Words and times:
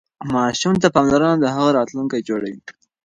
ماشوم 0.33 0.75
ته 0.81 0.87
پاملرنه 0.95 1.37
د 1.39 1.45
هغه 1.55 1.69
راتلونکی 1.77 2.19
جوړوي. 2.29 2.59